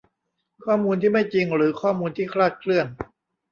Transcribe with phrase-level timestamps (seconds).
[0.65, 2.87] ข้อมูลที่ไม่จริงหรือข้อมูลที่คลาดเคลื่อน